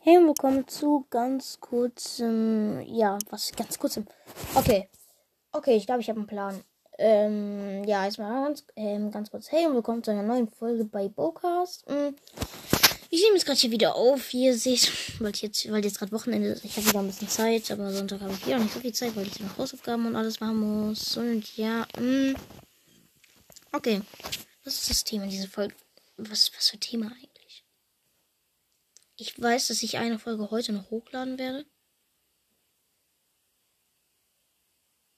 [0.00, 4.06] Hey und willkommen zu ganz kurzem, ja, was ganz kurzem.
[4.54, 4.88] Okay,
[5.50, 6.62] okay, ich glaube, ich habe einen Plan.
[6.98, 9.50] Ähm, ja, erstmal ganz, ähm, ganz kurz.
[9.50, 11.84] Hey und willkommen zu einer neuen Folge bei Bocast.
[11.88, 12.14] Ähm,
[13.10, 14.88] ich nehme jetzt gerade hier wieder auf, ihr seht,
[15.20, 16.64] weil jetzt, weil jetzt gerade Wochenende ist.
[16.64, 19.16] Ich habe wieder ein bisschen Zeit, aber Sonntag habe ich wieder nicht so viel Zeit,
[19.16, 21.16] weil ich noch Hausaufgaben und alles machen muss.
[21.16, 22.36] Und ja, ähm,
[23.72, 24.00] okay,
[24.62, 25.74] was ist das Thema dieser Folge?
[26.18, 27.27] Was, was für Thema eigentlich?
[29.20, 31.66] Ich weiß, dass ich eine Folge heute noch hochladen werde.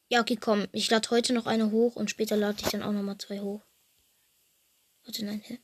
[0.09, 0.67] Ja, okay, komm.
[0.73, 3.41] Ich lade heute noch eine hoch und später lade ich dann auch noch mal zwei
[3.41, 3.63] hoch.
[5.05, 5.61] Warte, nein, hä?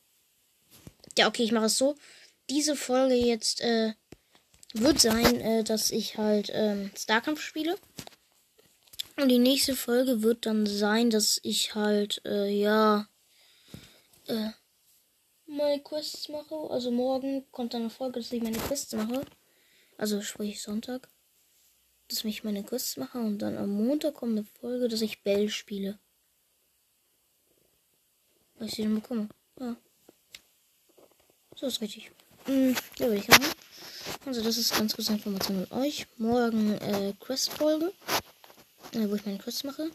[1.17, 1.97] Ja, okay, ich mache es so.
[2.51, 3.95] Diese Folge jetzt äh,
[4.75, 7.79] wird sein, äh, dass ich halt ähm, Starkampf spiele.
[9.17, 13.09] Und die nächste Folge wird dann sein, dass ich halt, äh, ja,
[14.27, 14.51] äh,
[15.57, 16.55] meine Quests mache.
[16.71, 19.25] Also morgen kommt dann eine Folge, dass ich meine Quests mache.
[19.97, 21.09] Also sprich Sonntag.
[22.09, 25.49] Dass ich meine Quests mache und dann am Montag kommt eine Folge, dass ich Bell
[25.49, 25.99] spiele.
[28.59, 29.29] Was ich denn bekomme.
[29.59, 29.77] Ja.
[31.57, 32.13] So ist richtig.
[32.47, 33.51] Mhm, ja, würde ich machen.
[34.25, 36.07] Also das ist ganz kurz Information an euch.
[36.17, 37.93] Morgen äh, Quest-Folge.
[38.93, 39.91] Äh, wo ich meine Quests mache.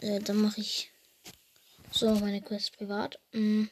[0.00, 0.90] Äh, dann mache ich
[1.92, 3.20] so meine Quests privat.
[3.32, 3.70] Mhm.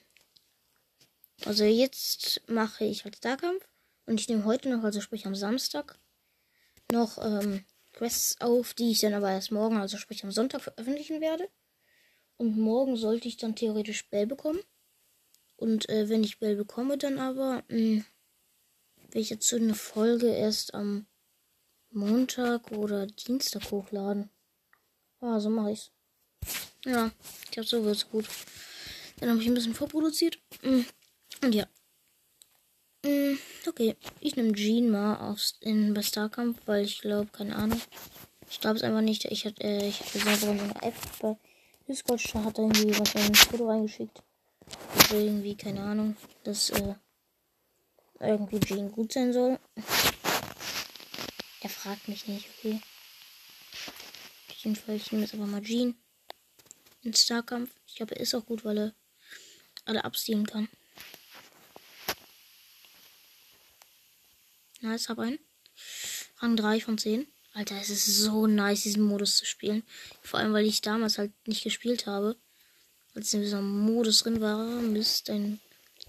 [1.44, 3.66] Also jetzt mache ich halt Starkampf.
[4.06, 5.98] Und ich nehme heute noch, also sprich am Samstag,
[6.92, 11.20] noch ähm, Quests auf, die ich dann aber erst morgen, also sprich am Sonntag veröffentlichen
[11.20, 11.48] werde.
[12.36, 14.60] Und morgen sollte ich dann theoretisch Bell bekommen.
[15.56, 18.04] Und äh, wenn ich Bell bekomme, dann aber mh, hm,
[19.10, 21.06] will ich jetzt so eine Folge erst am
[21.90, 24.30] Montag oder Dienstag hochladen.
[25.20, 25.90] Ah, so mache ich's.
[26.84, 27.10] Ja,
[27.44, 28.28] ich glaube, so wird's gut.
[29.18, 30.38] Dann habe ich ein bisschen vorproduziert.
[30.60, 30.84] Hm.
[31.42, 31.66] Und ja.
[33.04, 37.80] Mm, okay, ich nehme Jean mal aufs, in bei Starkampf, weil ich glaube, keine Ahnung.
[38.48, 39.24] Ich glaube es einfach nicht.
[39.26, 41.36] Ich hatte, äh, selber in einer App bei
[41.88, 44.22] Discord hat irgendwie was ein Foto reingeschickt.
[44.94, 46.94] Also irgendwie, keine Ahnung, dass äh,
[48.20, 49.58] irgendwie Jean gut sein soll.
[51.60, 52.80] Er fragt mich nicht, okay.
[54.48, 55.94] Auf jeden Fall, ich nehme jetzt aber mal Jean
[57.02, 57.70] in Starkampf.
[57.86, 58.94] Ich glaube, er ist auch gut, weil er
[59.84, 60.68] alle abstehlen kann.
[64.86, 65.40] Nice, hab einen.
[66.38, 67.26] Rang 3 von 10.
[67.54, 69.82] Alter, es ist so nice, diesen Modus zu spielen.
[70.22, 72.36] Vor allem, weil ich damals halt nicht gespielt habe.
[73.14, 75.60] Als in diesem Modus drin war, Mist, ein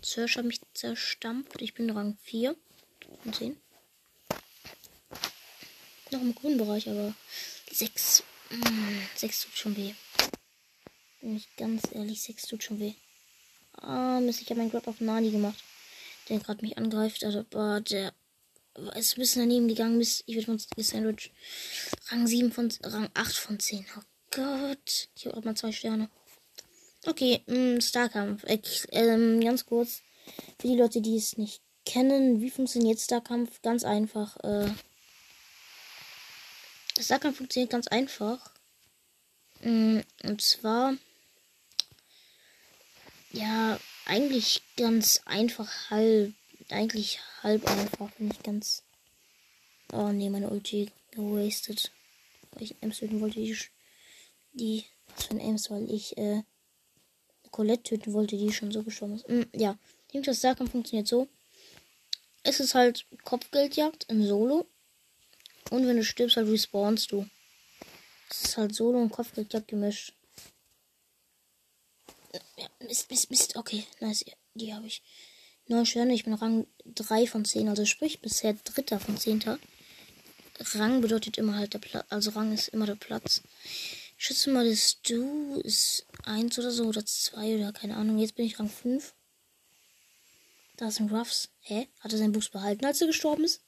[0.03, 1.59] Search mich zerstampft.
[1.61, 2.55] Ich bin Rang 4
[3.23, 3.57] von 10.
[6.11, 7.15] Noch im grünen Bereich, aber
[7.71, 8.23] 6.
[9.15, 9.95] 6 tut schon weh.
[11.21, 12.93] Bin ich ganz ehrlich, 6 tut schon weh.
[13.73, 15.63] Ah, Mist, ich habe meinen Grab auf Nani gemacht.
[16.29, 18.13] Der gerade mich angreift, aber der
[18.95, 19.97] ist ein bisschen daneben gegangen.
[19.97, 21.31] Mist, ich werde von Sandwich.
[22.09, 23.85] Rang 7 von Rang 8 von 10.
[23.97, 24.01] Oh
[24.31, 25.09] Gott.
[25.15, 26.09] Ich habe auch mal zwei Sterne.
[27.05, 28.43] Okay, mh, mm, Starkampf.
[28.43, 28.59] Äh,
[28.91, 30.01] ähm, ganz kurz.
[30.59, 33.61] Für die Leute, die es nicht kennen, wie funktioniert Starkampf?
[33.61, 34.37] Ganz einfach.
[34.43, 34.69] Äh,
[36.99, 38.53] Starkampf funktioniert ganz einfach.
[39.61, 40.95] Mh, mm, und zwar.
[43.31, 46.33] Ja, eigentlich ganz einfach halb
[46.69, 48.83] eigentlich halb einfach, ich ganz.
[49.91, 51.91] Oh ne, meine Ulti gewastet.
[52.51, 53.57] Weil ich Ems töten wollte, die.
[54.53, 54.85] die
[55.15, 56.43] was für ein Ems, weil ich äh,
[57.51, 59.27] Colette töten wollte, die schon so gestorben ist.
[59.29, 59.77] Mm, ja,
[60.13, 61.27] das Starkampf funktioniert so.
[62.43, 64.67] Es ist halt Kopfgeldjagd im Solo.
[65.69, 67.27] Und wenn du stirbst, halt respawnst du.
[68.29, 70.13] Es ist halt Solo und Kopfgeldjagd gemischt.
[72.57, 73.55] Ja, Mist, Mist, Mist.
[73.55, 74.25] Okay, nice.
[74.53, 75.01] Die habe ich.
[75.67, 79.43] 9 Sterne, ich bin Rang 3 von 10, also sprich bisher dritter von 10.
[80.75, 83.41] Rang bedeutet immer halt der Platz, also Rang ist immer der Platz.
[84.17, 88.17] Ich schätze mal, das Du ist 1 oder so oder 2 oder keine Ahnung.
[88.17, 89.13] Jetzt bin ich Rang 5.
[90.77, 91.49] Da ist ein Ruffs.
[91.59, 91.87] Hä?
[91.99, 93.61] Hat er seinen Boost behalten, als er gestorben ist?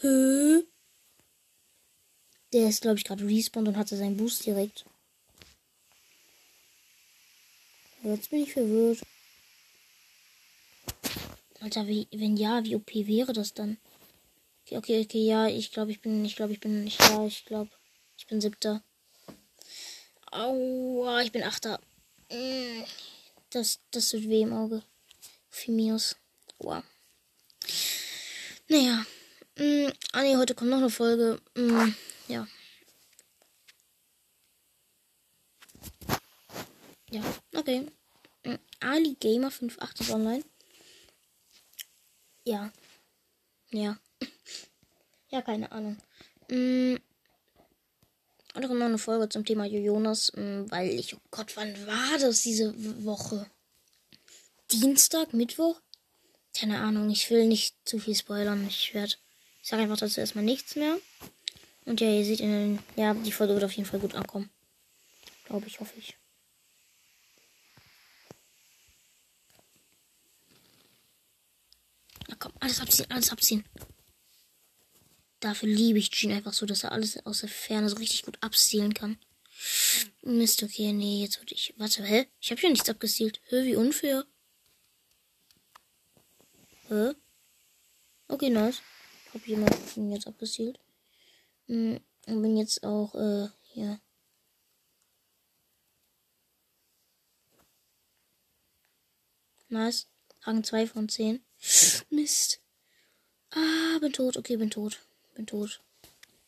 [0.00, 0.62] Hä?
[2.52, 4.84] Der ist, glaube ich, gerade respawned und hatte seinen Boost direkt.
[8.02, 8.98] Jetzt bin ich verwirrt.
[11.62, 13.78] Alter, wie, wenn ja, wie OP wäre das dann?
[14.64, 17.44] Okay, okay, okay, ja, ich glaube, ich bin, ich glaube, ich bin, ich, ja, ich
[17.44, 17.70] glaube,
[18.18, 18.82] ich bin siebter.
[20.32, 21.80] Aua, ich bin achter.
[22.32, 22.82] Mm,
[23.50, 24.82] das, das tut weh im Auge.
[25.50, 26.16] Fimios.
[26.58, 26.82] Wow.
[28.66, 29.06] Naja.
[29.56, 31.40] Mm, ah nee, heute kommt noch eine Folge.
[31.54, 31.94] Mm,
[32.26, 32.48] ja.
[37.10, 37.22] Ja,
[37.54, 37.86] okay.
[38.80, 40.42] Ali Gamer 58 ist online.
[42.44, 42.72] Ja.
[43.70, 43.98] Ja.
[45.30, 45.96] Ja, keine Ahnung.
[48.54, 52.18] Und auch noch eine Folge zum Thema Jonas, mm, weil ich, oh Gott, wann war
[52.18, 52.74] das diese
[53.04, 53.46] Woche?
[54.70, 55.80] Dienstag, Mittwoch?
[56.54, 58.66] Keine Ahnung, ich will nicht zu viel spoilern.
[58.66, 59.14] Ich werde,
[59.62, 60.98] ich sage einfach dazu erstmal nichts mehr.
[61.86, 64.50] Und ja, ihr seht in den, ja, die Folge wird auf jeden Fall gut ankommen.
[65.46, 66.16] Glaube ich, hoffe ich.
[72.32, 73.62] Ja, komm, alles abziehen, alles abziehen.
[75.40, 78.38] Dafür liebe ich Jean einfach so, dass er alles aus der Ferne so richtig gut
[78.40, 79.18] abzielen kann.
[80.22, 81.74] Mist, okay, nee, jetzt würde ich.
[81.76, 82.26] Warte, hä?
[82.40, 83.42] Ich habe hier nichts abgezielt.
[83.48, 84.24] Hä, wie unfair.
[86.88, 87.12] Hä?
[88.28, 88.80] Okay, nice.
[89.26, 90.80] Ich habe jemanden jetzt abgezielt.
[91.66, 94.00] Hm, und bin jetzt auch, äh, hier.
[99.68, 100.06] Nice.
[100.44, 101.44] Rang 2 von 10.
[102.12, 102.60] Mist.
[103.50, 104.36] Ah, bin tot.
[104.36, 105.00] Okay, bin tot.
[105.34, 105.80] Bin tot.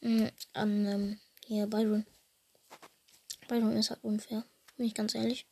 [0.02, 2.04] Mhm, an, ähm, hier, Byron.
[3.48, 4.44] Byron ist halt unfair.
[4.76, 5.46] Bin ich ganz ehrlich.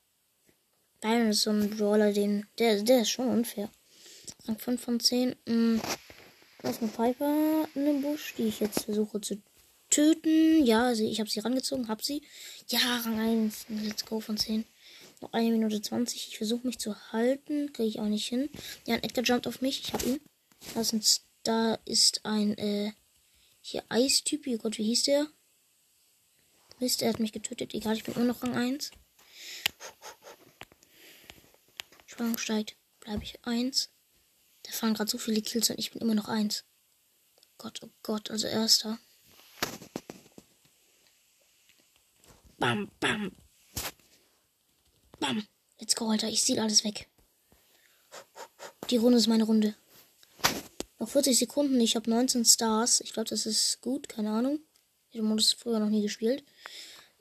[1.01, 3.71] Byron ist so ein Brawler, den, der, der ist schon unfair.
[4.47, 5.35] Rang 5 von 10.
[5.47, 5.81] Mhm.
[6.63, 9.41] Ist eine Piper in dem Busch, die ich jetzt versuche zu
[9.89, 10.65] töten.
[10.65, 12.23] Ja, sie, ich habe sie rangezogen, hab sie.
[12.69, 13.67] Ja, Rang 1.
[13.69, 14.67] Let's go von 10.
[15.23, 16.29] Noch eine Minute 20.
[16.29, 17.73] Ich versuche mich zu halten.
[17.73, 18.51] Kriege ich auch nicht hin.
[18.87, 19.81] Ja, ein Edgar jumpt auf mich.
[19.81, 20.21] Ich habe ihn.
[20.75, 21.03] Ist ein,
[21.45, 22.93] da ist ein äh,
[23.61, 24.45] hier Eistyp.
[24.49, 25.29] Oh Gott, wie hieß der?
[26.81, 27.73] Mist, er hat mich getötet.
[27.73, 28.91] Egal, ich bin immer noch Rang 1.
[32.07, 32.77] Spannung steigt.
[32.99, 33.91] Bleibe ich 1.
[34.65, 36.65] Da fahren gerade so viele Kills und ich bin immer noch 1.
[37.59, 38.99] Gott, oh Gott, also erster.
[42.59, 43.31] Bam, bam,
[45.23, 45.47] Bam.
[45.79, 46.29] Let's go, Alter.
[46.29, 47.09] Ich ziehe alles weg.
[48.91, 49.77] Die Runde ist meine Runde.
[50.99, 51.81] Noch 40 Sekunden.
[51.81, 53.01] Ich habe 19 Stars.
[53.01, 54.09] Ich glaube, das ist gut.
[54.09, 54.59] Keine Ahnung.
[55.11, 56.43] Ich habe Modus früher noch nie gespielt.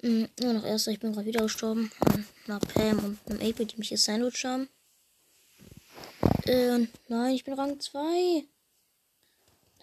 [0.01, 0.89] Mhm, nur noch erster.
[0.89, 1.92] Ich bin gerade wieder gestorben.
[2.00, 4.68] An einer Pam und einem Ape, die mich jetzt Sandwich haben.
[6.48, 8.45] Äh, nein, ich bin Rang 2.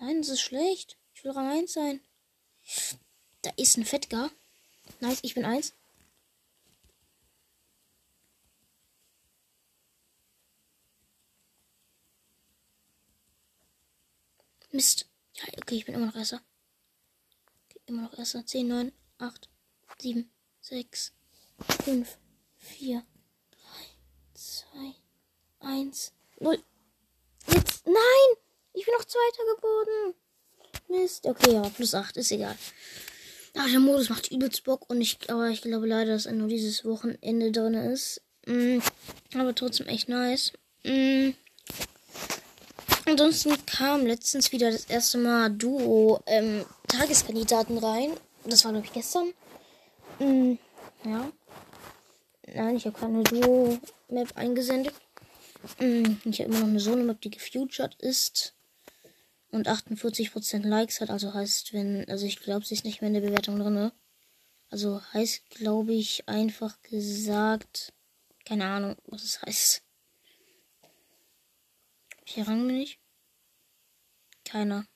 [0.00, 0.96] Nein, das ist schlecht.
[1.14, 2.00] Ich will Rang 1 sein.
[3.42, 4.32] Da ist ein Fettgar.
[4.98, 5.72] Nice, ich bin 1.
[14.78, 15.06] Mist.
[15.34, 16.40] Ja, okay, ich bin immer noch Erster.
[17.64, 18.46] Okay, immer noch Erster.
[18.46, 19.48] 10, 9, 8,
[19.98, 20.30] 7,
[20.60, 21.12] 6,
[21.82, 22.18] 5,
[22.58, 23.02] 4,
[23.50, 23.58] 3,
[24.34, 24.94] 2,
[25.58, 26.62] 1, 0.
[27.52, 27.86] Jetzt.
[27.86, 28.36] Nein!
[28.72, 30.14] Ich bin noch Zweiter geworden.
[30.86, 31.26] Mist.
[31.26, 32.56] Okay, ja, plus 8, ist egal.
[33.56, 36.46] Ja, der Modus macht übelst Bock und ich, aber ich glaube leider, dass er nur
[36.46, 38.22] dieses Wochenende drin ist.
[38.46, 38.78] Mm,
[39.34, 40.52] aber trotzdem echt nice.
[40.84, 41.30] Mm.
[43.08, 48.10] Ansonsten kam letztens wieder das erste Mal Duo ähm, Tageskandidaten rein.
[48.44, 49.32] Das war, glaube ich, gestern.
[50.18, 50.58] Mhm,
[51.04, 51.32] ja.
[52.54, 54.92] Nein, ich habe keine Duo-Map eingesendet.
[55.80, 58.54] Mhm, ich habe immer noch eine Solo-Map, die gefutured ist.
[59.52, 61.08] Und 48% Likes hat.
[61.08, 62.06] Also heißt, wenn.
[62.10, 63.90] Also ich glaube, sie ist nicht mehr in der Bewertung drin.
[64.68, 67.94] Also heißt, glaube ich, einfach gesagt.
[68.44, 69.82] Keine Ahnung, was es heißt.
[72.34, 72.98] Welcher Rang bin ich?
[74.44, 74.86] Keiner.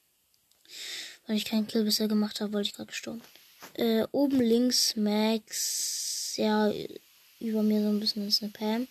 [1.26, 3.22] Weil ich keinen Kill bisher gemacht habe, weil ich gerade gestorben
[3.74, 6.36] äh, Oben links Max.
[6.36, 6.72] Ja,
[7.40, 8.88] über mir so ein bisschen ist eine Pam.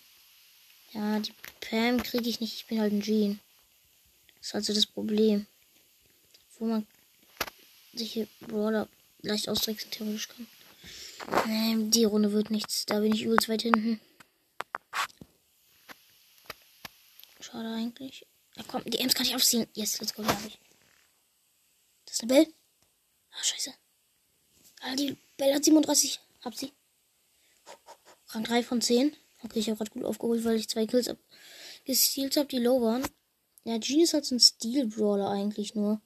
[0.92, 2.54] Ja, die Pam kriege ich nicht.
[2.54, 3.40] Ich bin halt ein Jean.
[4.38, 5.46] Das ist also das Problem.
[6.58, 6.86] Wo man
[7.94, 8.88] sich hier Brawler
[9.22, 10.46] leicht austricksen theoretisch kann.
[11.46, 12.86] Nee, die Runde wird nichts.
[12.86, 14.00] Da bin ich übelst weit hinten.
[17.40, 18.26] Schade eigentlich.
[18.56, 19.66] Ja, komm, die Ems kann ich aufziehen.
[19.74, 20.58] Yes, let's go, habe ich.
[22.04, 22.54] Das ist eine Bell.
[23.30, 23.72] Ah, scheiße.
[24.82, 26.20] Ah, die Bell hat 37.
[26.42, 26.72] Hab sie.
[28.28, 29.16] Rang 3 von 10.
[29.44, 31.18] Okay, ich habe gerade gut aufgeholt, weil ich zwei Kills ab
[31.84, 33.02] gestealt habe, die low waren.
[33.64, 36.00] Ja, Jean ist halt so ein Steel-Brawler eigentlich nur.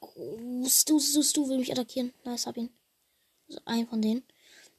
[0.00, 2.12] Oh, Stu, Stu, Stu will mich attackieren.
[2.24, 2.70] Nice, hab ihn.
[3.48, 4.22] Also ein von denen.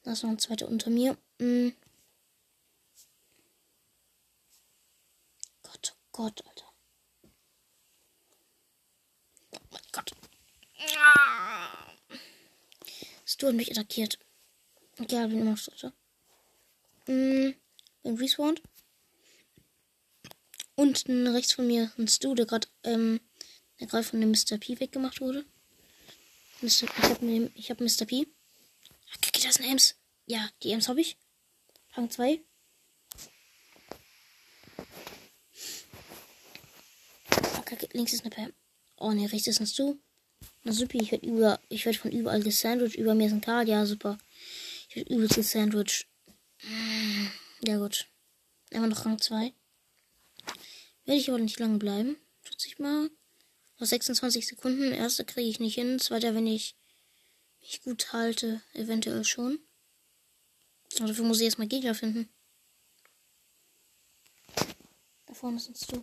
[0.02, 1.16] Da ist noch ein zweiter unter mir.
[1.38, 1.70] Mm.
[6.18, 6.72] Gott, Alter.
[9.52, 10.10] Oh mein Gott.
[13.24, 14.18] Stu hat mich attackiert.
[15.08, 15.92] Ja, bin immer Dritter.
[17.06, 17.54] Mm,
[18.02, 18.60] bin respawned.
[20.74, 23.20] Unten rechts von mir ein Stu, der gerade ähm,
[23.78, 24.58] der gerade von dem Mr.
[24.58, 25.46] P weggemacht wurde.
[26.62, 26.88] Mr.
[27.54, 28.06] Ich habe hab Mr.
[28.06, 28.26] P.
[29.14, 29.94] Okay, das sind Ems.
[30.26, 31.16] Ja, die Ems habe ich.
[31.92, 32.42] Rang 2.
[37.68, 38.52] kacke, links ist eine Pam.
[38.96, 39.96] Oh ne, rechts ist ein Stu.
[40.64, 42.96] Na super, ich werde über, ich werde von überall gesandwiched.
[42.96, 44.18] Über mir ist ein Karl, ja super.
[44.88, 46.06] Ich werde übelst gesandwiched.
[47.64, 48.06] Ja gut.
[48.70, 49.52] Immer noch Rang 2.
[51.04, 52.16] Werde ich aber nicht lange bleiben.
[52.42, 53.10] Schätze ich mal.
[53.78, 54.92] Noch 26 Sekunden.
[54.92, 55.98] Erster kriege ich nicht hin.
[55.98, 56.74] Zweiter, wenn ich
[57.60, 59.58] mich gut halte, eventuell schon.
[60.96, 62.28] Aber dafür muss ich erstmal Gegner finden.
[65.26, 66.00] Da vorne sind du.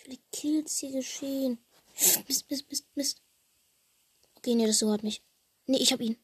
[0.00, 1.58] Wie viele Kills hier geschehen?
[2.26, 3.22] Mist, Mist, Mist, Mist.
[4.36, 5.22] Okay, nee, das so hat mich.
[5.66, 6.16] Nee, ich hab ihn.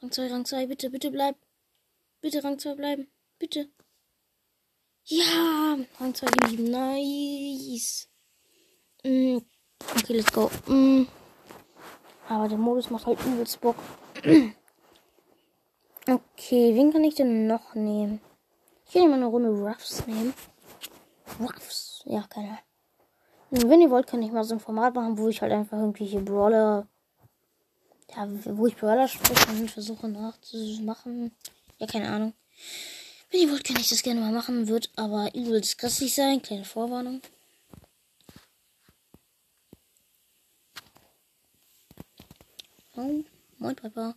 [0.00, 1.36] Rang 2, Rang 2, bitte, bitte bleib.
[2.20, 3.08] Bitte Rang 2 bleiben.
[3.38, 3.68] Bitte.
[5.04, 6.70] Ja, Rang 2 geblieben.
[6.70, 8.08] Nice.
[9.02, 9.38] Mm.
[9.96, 10.50] Okay, let's go.
[10.66, 11.06] Mm.
[12.28, 13.76] Aber der Modus macht halt übelst Bock.
[16.08, 18.20] okay, wen kann ich denn noch nehmen?
[18.86, 20.34] Ich kann mal eine Runde Ruffs nehmen.
[21.40, 22.02] Ruffs.
[22.04, 22.65] Ja, keine Ahnung.
[23.50, 26.20] Wenn ihr wollt, kann ich mal so ein Format machen, wo ich halt einfach irgendwelche
[26.20, 26.88] Brawler.
[28.14, 31.32] Ja, wo ich Brawler spreche und versuche nachzumachen.
[31.78, 32.32] Ja, keine Ahnung.
[33.30, 34.68] Wenn ihr wollt, kann ich das gerne mal machen.
[34.68, 36.42] Wird aber übelst grässlich sein.
[36.42, 37.20] Kleine Vorwarnung.
[42.96, 43.22] Oh,
[43.58, 44.16] moin Papa.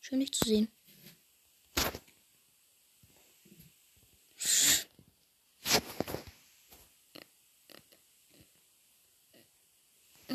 [0.00, 0.68] Schön dich zu sehen.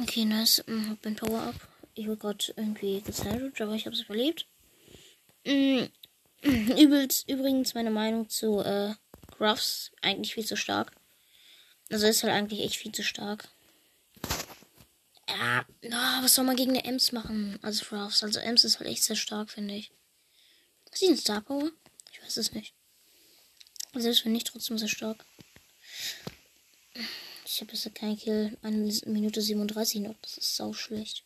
[0.04, 0.62] Okay, nice.
[0.68, 1.56] Mm, bin Power Up.
[1.96, 4.46] Ich wurde gerade irgendwie gezeigt, aber ich habe es überlebt.
[5.46, 5.84] Mm,
[6.44, 8.96] übelst, übrigens meine Meinung zu äh,
[9.32, 9.92] Gruffs.
[10.02, 10.92] Eigentlich viel zu stark.
[11.90, 13.48] Also ist halt eigentlich echt viel zu stark.
[15.30, 17.58] Ja, oh, was soll man gegen eine Ems machen?
[17.62, 18.24] Also Ruffs.
[18.24, 19.92] Also Ems ist halt echt sehr stark, finde ich.
[20.92, 21.72] Ist sie ein Star Power?
[22.12, 22.74] Ich weiß es nicht.
[23.94, 25.24] Selbst wenn nicht, trotzdem sehr stark.
[27.54, 28.58] Ich habe bisher keinen Kill.
[28.64, 30.16] Eine Minute 37 noch.
[30.24, 31.24] Das ist sau schlecht.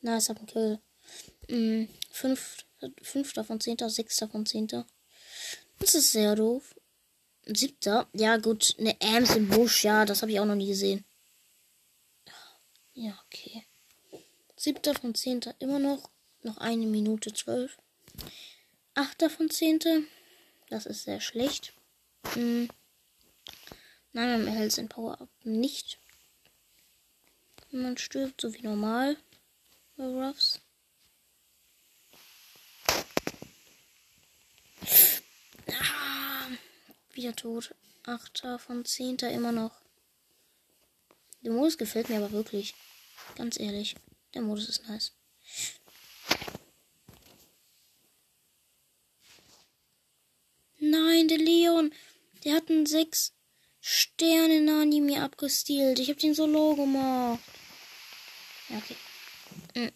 [0.00, 0.78] Nice, hab einen Kill.
[1.50, 2.64] Mm, fünf,
[3.02, 4.86] fünfter von zehnter, sechster von zehnter.
[5.78, 6.74] Das ist sehr doof.
[7.44, 8.08] Siebter?
[8.14, 8.76] Ja, gut.
[8.78, 11.04] Eine Ams im Busch, ja, das habe ich auch noch nie gesehen.
[12.94, 13.66] Ja, okay.
[14.56, 16.08] Siebter von zehnter immer noch.
[16.42, 17.76] Noch eine Minute zwölf.
[18.94, 20.00] Achter von zehnter.
[20.70, 21.74] Das ist sehr schlecht.
[22.34, 22.68] Hm.
[24.12, 25.98] Nein, man erhält sein Power-Up nicht.
[27.70, 29.16] Man stirbt so wie normal
[29.96, 30.60] bei Ruffs.
[35.68, 36.48] Ah,
[37.12, 37.74] wieder tot.
[38.04, 39.80] Achter von Zehnter immer noch.
[41.42, 42.74] Der Modus gefällt mir aber wirklich.
[43.36, 43.94] Ganz ehrlich.
[44.34, 45.12] Der Modus ist nice.
[50.78, 51.92] Nein, der Leon.
[52.60, 53.32] Der hat einen 6
[53.80, 55.98] Sterne Nani mir abgestielt.
[55.98, 57.40] Ich habe den so low gemacht.
[58.68, 58.96] Ja, okay.
[59.74, 59.92] Mhm.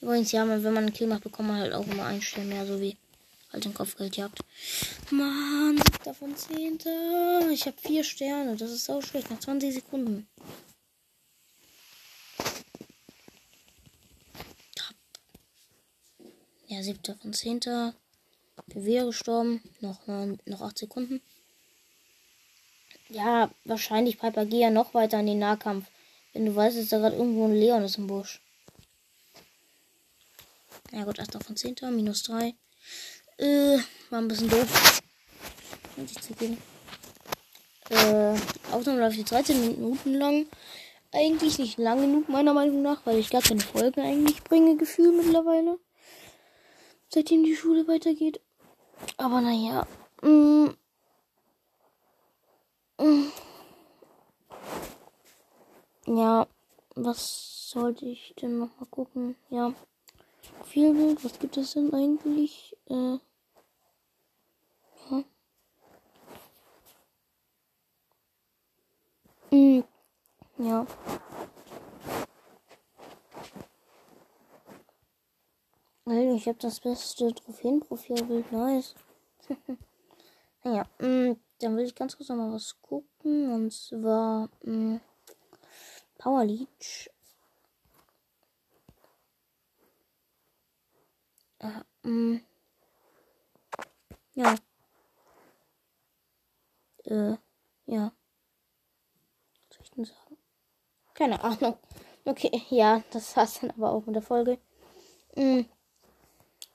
[0.00, 2.64] Übrigens, ja, wenn man einen Kill macht, bekommt man halt auch immer einen Stern mehr,
[2.64, 2.96] so wie
[3.52, 4.38] halt den Kopfgeldjagd.
[5.10, 7.50] Mann, siebter von zehnter.
[7.50, 8.56] Ich habe vier Sterne.
[8.56, 9.28] Das ist so schlecht.
[9.28, 10.28] Nach 20 Sekunden.
[16.68, 17.96] Ja, siebter von zehnter.
[18.66, 19.60] Wir gestorben.
[19.80, 21.20] Noch, noch 8 Sekunden.
[23.10, 25.86] Ja, wahrscheinlich Piper geh ja noch weiter in den Nahkampf.
[26.32, 28.40] Wenn du weißt, dass da gerade irgendwo ein Leon ist im Busch.
[30.92, 31.76] Ja gut, 8 von 10.
[31.90, 32.54] Minus 3.
[33.38, 33.78] Äh,
[34.10, 35.02] war ein bisschen doof.
[35.96, 36.58] Muss ich zugeben.
[37.90, 38.34] Äh,
[38.70, 40.46] Aufnahme läuft jetzt 13 Minuten lang.
[41.12, 45.10] Eigentlich nicht lang genug, meiner Meinung nach, weil ich gar keine Folgen eigentlich bringe, Gefühl
[45.10, 45.78] mittlerweile.
[47.08, 48.40] Seitdem die Schule weitergeht.
[49.16, 49.88] Aber naja.
[50.22, 50.76] Mh, mm,
[56.06, 56.46] ja,
[56.96, 59.36] was sollte ich denn noch mal gucken?
[59.48, 59.72] Ja,
[60.58, 62.76] Profilbild, was gibt es denn eigentlich?
[62.88, 63.18] Äh,
[65.10, 65.24] ja.
[69.50, 69.82] Mm,
[70.58, 70.86] ja.
[76.34, 78.94] Ich habe das beste Trophäenprofilbild, nice.
[80.64, 83.52] ja, mh, dann will ich ganz kurz noch mal was gucken.
[83.52, 85.00] Und zwar mh, hm,
[86.18, 87.10] Power Leech.
[91.58, 92.40] Äh, mh, hm.
[94.34, 94.54] ja.
[97.04, 97.36] Äh,
[97.86, 98.12] ja.
[99.68, 100.36] Was soll ich denn sagen?
[101.14, 101.76] Keine Ahnung.
[102.24, 104.58] Okay, ja, das war's dann aber auch mit der Folge.
[105.34, 105.66] Hm.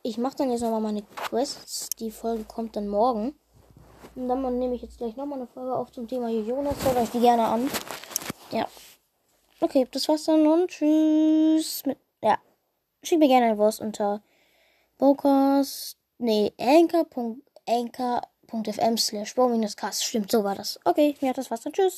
[0.02, 1.90] Ich mache dann jetzt nochmal meine Quests.
[1.98, 3.40] Die Folge kommt dann morgen.
[4.16, 6.84] Und dann nehme ich jetzt gleich nochmal eine Folge auf zum Thema Jonas.
[6.84, 7.70] Hört euch die gerne an.
[8.52, 8.68] Ja.
[9.60, 11.84] Okay, das war's dann und tschüss.
[11.86, 12.38] Mit, ja.
[13.04, 14.22] Schickt mir gerne eine Wurst unter
[14.98, 15.98] Bokos.
[16.18, 19.36] Nee, anchor.anchor.fm slash
[20.02, 20.80] Stimmt, so war das.
[20.86, 21.74] Okay, ja, das war's dann.
[21.74, 21.94] Tschüss.